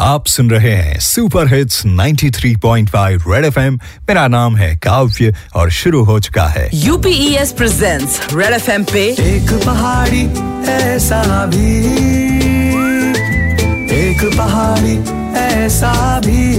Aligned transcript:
आप 0.00 0.26
सुन 0.26 0.50
रहे 0.50 0.74
हैं 0.74 0.98
सुपर 0.98 1.54
हिट्स 1.54 1.82
93.5 1.86 3.24
रेड 3.28 3.44
एफएम 3.44 3.74
मेरा 3.74 4.26
नाम 4.28 4.56
है 4.56 4.76
काव्य 4.76 5.34
और 5.54 5.70
शुरू 5.70 6.04
हो 6.04 6.20
चुका 6.20 6.44
है। 6.44 6.70
यूपीएस 6.74 7.52
प्रेजेंट्स 7.52 8.20
रेड 8.32 8.52
एफएम 8.52 8.84
पे 8.84 9.02
एक 9.08 9.62
पहाड़ी 9.66 10.22
ऐसा 10.72 11.46
भी। 11.46 11.76
एक 13.96 14.36
पहाड़ी 14.38 14.98
ऐसा 15.38 16.20
भी। 16.26 16.50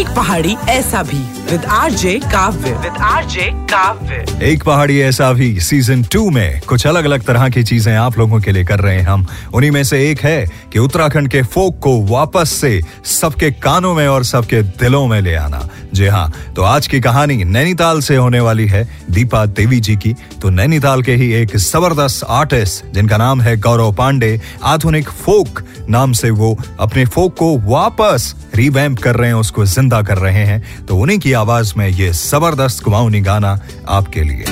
एक 0.00 0.08
पहाड़ी 0.16 0.56
ऐसा 0.68 1.02
भी। 1.02 1.47
With 1.50 1.64
RJ 1.64 2.12
Kavya 2.22 2.70
with 2.72 2.96
RJ 3.02 3.44
Kavya 3.70 4.24
एक 4.46 4.62
पहाड़ी 4.64 4.98
ऐसा 5.00 5.32
भी 5.32 5.48
सीज़न 5.60 6.02
टू 6.12 6.28
में 6.30 6.60
कुछ 6.68 6.86
अलग 6.86 7.04
अलग 7.04 7.22
तरह 7.26 7.48
की 7.48 7.62
चीज़ें 7.64 7.94
आप 7.96 8.18
लोगों 8.18 8.40
के 8.40 8.52
लिए 8.52 8.64
कर 8.64 8.80
रहे 8.80 8.96
हैं 8.96 9.06
हम। 9.06 9.26
उन्हीं 9.54 9.70
में 9.70 9.82
से 9.84 10.00
एक 10.10 10.20
है 10.20 10.46
कि 10.72 10.78
उत्तराखंड 10.78 11.28
के 11.30 11.42
फोक 11.44 11.78
को 11.82 11.96
वापस 12.06 12.50
से 12.52 12.80
सबके 13.10 13.50
कानों 13.52 13.94
में 13.94 14.06
और 14.08 14.24
सबके 14.24 14.62
दिलों 14.62 15.06
में 15.06 15.20
ले 15.20 15.34
आना। 15.34 15.68
जी 15.94 16.06
हाँ 16.06 16.32
तो 16.56 16.62
आज 16.62 16.86
की 16.86 17.00
कहानी 17.00 17.44
नैनीताल 17.44 18.00
से 18.00 18.16
होने 18.16 18.40
वाली 18.40 18.66
है 18.68 18.86
दीपा 19.10 19.44
देवी 19.46 19.80
जी 19.80 19.96
की। 19.96 20.14
तो 20.42 20.50
नैनीताल 20.50 21.02
के 21.02 21.14
ही 21.14 21.32
एक 21.34 21.56
ज़बरदस्त 21.56 22.24
आर्टिस्ट 22.28 22.84
जिनका 22.94 23.16
नाम 23.16 23.40
है 23.42 23.56
गौरव 23.58 23.92
पांडे 23.94 24.40
आधुनिक 24.64 25.08
फोक 25.24 25.62
नाम 25.88 26.12
से 26.12 26.30
वो 26.30 26.56
अपने 26.80 27.04
फोक 27.06 27.36
को 27.38 27.56
वापस 27.66 28.34
रिवैम्प 28.54 28.98
कर 28.98 29.16
रहे 29.16 29.28
हैं 29.28 29.36
उसको 29.36 29.64
ज़िंदा 29.66 30.02
कर 30.02 30.18
रहे 30.18 30.44
हैं। 30.44 30.62
तो 30.86 30.96
उन्हीं 30.98 31.18
की 31.18 31.32
आवाज़ 31.38 31.72
में 31.76 31.88
ये 31.88 32.10
ज़बरदस्त 32.12 32.82
कुमाऊनी 32.84 33.20
गाना 33.20 33.58
आपके 33.88 34.22
लिए। 34.22 34.44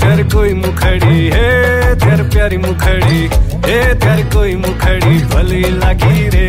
तेर 0.00 0.22
कोई 0.32 0.52
मुखड़ी, 0.54 1.18
है 1.34 1.94
तेर 2.00 2.22
प्यारी 2.28 2.56
मुखड़ी, 2.58 3.20
हे 3.66 3.78
तेर 3.94 4.20
कोई 4.34 4.54
मुखड़ी, 4.56 5.18
भली 5.32 5.62
लगी 5.80 6.28
रे। 6.28 6.48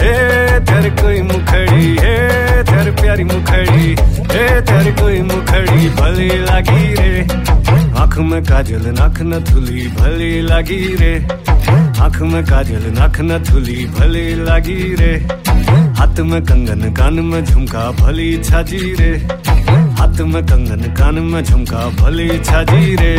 हे 0.00 0.14
तेर 0.60 0.88
कोई 1.00 1.22
मुखड़ी, 1.22 1.86
है 2.00 2.18
तेर 2.64 2.90
प्यारी 3.00 3.24
मुखड़ी, 3.24 3.86
हे 4.32 4.44
तेर 4.68 4.90
कोई 5.00 5.20
मुखड़ी, 5.22 5.88
भली 6.00 6.28
लगी 6.48 6.84
रे। 6.94 7.12
आँख 8.06 8.18
में 8.18 8.42
काजल, 8.42 8.82
नाक 8.86 9.22
न 9.22 9.44
थुली 9.44 9.88
भली 9.88 10.40
लगी 10.40 10.96
रे। 10.96 11.26
आँख 12.00 12.22
में 12.22 12.44
काजल, 12.44 12.82
नाक 12.98 13.20
न 13.20 13.44
थुली 13.44 13.86
भली 13.86 14.34
लगी 14.34 14.94
रे। 14.94 15.26
हाथ 15.98 16.20
में 16.20 16.42
कंगन, 16.42 16.92
कान 16.92 17.14
में 17.14 17.44
झुमका, 17.44 17.90
भली 17.90 18.38
छाजी 18.38 18.94
रे। 18.94 19.28
हाथ 19.98 20.20
में 20.20 20.42
कंगन, 20.46 20.94
कान 20.94 21.14
में 21.14 21.44
झुमका, 21.44 21.88
भली 21.88 22.28
छाजी 22.38 22.96
रे। 22.96 23.14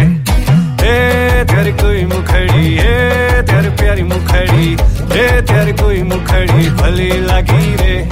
ए, 0.87 1.43
तेरी 1.43 1.71
कोई 1.71 2.05
मुखड़ी, 2.05 2.77
ए, 2.77 3.41
तेरी 3.41 3.69
प्यारी 3.69 4.03
मुखड़ी, 4.03 4.73
ए, 5.19 5.41
तेरी 5.41 5.71
कोई 5.71 6.03
मुखड़ी, 6.03 6.69
भली 6.69 7.09
लगी 7.09 7.75
रे। 7.75 8.09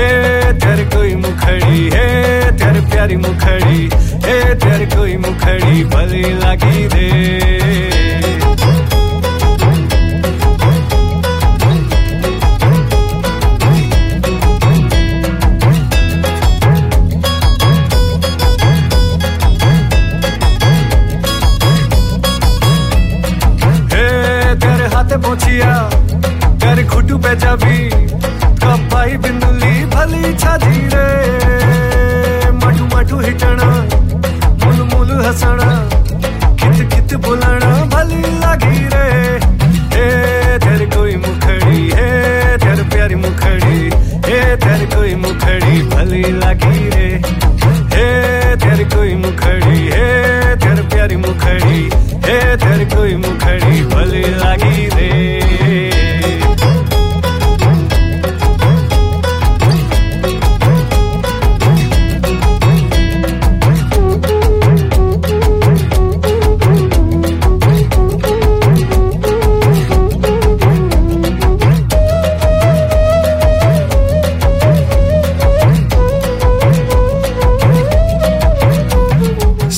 ए, 0.00 0.52
तेरी 0.52 0.84
कोई 0.84 1.14
मुखड़ी, 1.14 1.86
ए, 1.86 2.40
तेरी 2.52 2.80
प्यारी 2.80 3.16
मुखड़ी 3.16 4.09
मुखड़ी 5.60 5.84
भली 5.84 6.22
लगी 6.42 6.86
रे। 6.88 7.08
पोछिया 25.22 25.72
तेरे 26.62 26.82
खुटू 26.90 27.16
कपाई 28.62 29.16
बिंदुली 29.22 29.72
भली 29.94 30.32
छाजी 30.42 30.78
रे। 30.94 31.08
मटू 32.60 32.84
मटू 32.94 33.18
हिटना 33.20 33.69
मुल 35.29 35.29
मुल 35.29 35.29
हसना 35.29 35.69
कित 36.61 36.79
कित 36.93 37.13
बोलना 37.25 37.71
भली 37.93 38.21
लगी 38.41 38.79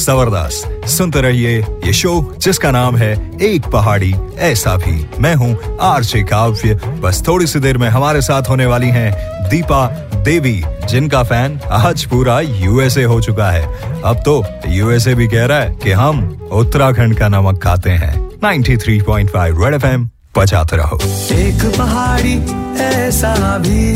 ज़बरदस्त। 0.02 0.86
सुनते 0.86 1.20
रहिए 1.20 1.58
ये 1.58 1.92
शो 1.92 2.34
जिसका 2.38 2.70
नाम 2.70 2.96
है 2.96 3.12
एक 3.42 3.66
पहाड़ी। 3.66 4.14
ऐसा 4.38 4.76
भी 4.76 5.06
मैं 5.20 5.34
हूँ 5.34 5.78
आरजे 5.80 6.22
काव्य। 6.22 6.74
बस 6.74 7.22
थोड़ी 7.28 7.46
सी 7.46 7.58
देर 7.58 7.78
में 7.78 7.88
हमारे 7.88 8.20
साथ 8.20 8.42
होने 8.48 8.66
वाली 8.66 8.88
हैं 8.88 9.12
दीपा 9.48 9.86
देवी, 10.24 10.62
जिनका 10.90 11.22
फ़ैन 11.22 11.60
आज 11.70 12.04
पूरा 12.04 12.40
यूएसए 12.40 13.04
हो 13.04 13.20
चुका 13.20 13.50
है। 13.50 13.66
अब 14.04 14.16
तो 14.24 14.44
यूएसए 14.68 15.14
भी 15.14 15.28
कह 15.28 15.44
रहा 15.46 15.58
है 15.58 15.74
कि 15.82 15.92
हम 15.92 16.48
उत्तराखंड 16.52 17.18
का 17.18 17.28
नमक 17.28 17.62
खाते 17.62 17.90
हैं। 17.90 18.14
93.5 18.44 19.64
रेड 19.64 19.74
एफएम 19.74 20.10
बजाते 20.38 20.76
रहो। 20.76 20.98
एक 21.32 21.74
पहाड़ी, 21.78 22.36
ऐसा 22.82 23.58
भी। 23.58 23.88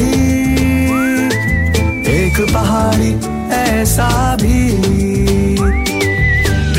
एक 2.17 2.55
पहाड़ी, 2.55 3.13
ऐसा 3.55 4.37
भी। 4.37 5.16